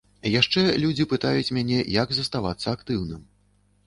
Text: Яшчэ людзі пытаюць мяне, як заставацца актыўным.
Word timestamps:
Яшчэ 0.39 0.61
людзі 0.83 1.05
пытаюць 1.11 1.53
мяне, 1.57 1.77
як 1.97 2.09
заставацца 2.21 2.67
актыўным. 2.79 3.21